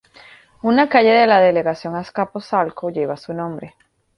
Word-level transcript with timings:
Una 0.63 0.89
calle 0.89 1.11
de 1.11 1.27
la 1.27 1.39
delegación 1.39 1.95
Azcapotzalco 1.95 2.89
lleva 2.89 3.17
su 3.17 3.35
nombre. 3.35 3.75